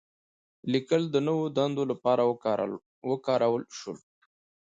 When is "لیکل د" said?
0.71-1.15